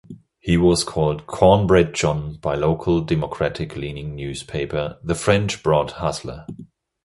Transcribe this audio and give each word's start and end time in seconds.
He 0.39 0.57
was 0.57 0.83
called 0.83 1.27
"Cornbread 1.27 1.93
John" 1.93 2.37
by 2.41 2.55
local 2.55 3.01
Democratic-leaning 3.01 4.15
newspaper, 4.15 4.97
"The 5.03 5.13
French 5.13 5.61
Broad 5.61 5.91
Hustler". 5.91 6.47